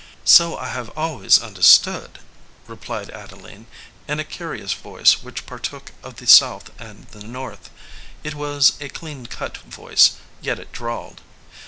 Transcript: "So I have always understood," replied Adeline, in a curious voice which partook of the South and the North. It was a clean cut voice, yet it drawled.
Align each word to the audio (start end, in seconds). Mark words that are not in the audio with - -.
"So 0.25 0.57
I 0.57 0.69
have 0.69 0.89
always 0.97 1.37
understood," 1.37 2.17
replied 2.65 3.11
Adeline, 3.11 3.67
in 4.07 4.19
a 4.19 4.23
curious 4.23 4.73
voice 4.73 5.21
which 5.21 5.45
partook 5.45 5.91
of 6.01 6.15
the 6.15 6.25
South 6.25 6.71
and 6.79 7.05
the 7.09 7.23
North. 7.23 7.69
It 8.23 8.33
was 8.33 8.73
a 8.81 8.89
clean 8.89 9.27
cut 9.27 9.57
voice, 9.57 10.13
yet 10.41 10.57
it 10.57 10.71
drawled. 10.71 11.21